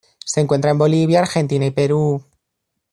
Se 0.25 0.41
encuentra 0.41 0.71
en 0.71 0.79
Bolivia, 0.79 1.19
Argentina 1.19 1.63
y 1.63 1.69
Perú. 1.69 2.25